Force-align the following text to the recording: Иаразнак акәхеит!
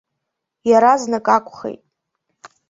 Иаразнак 0.69 1.27
акәхеит! 1.35 1.81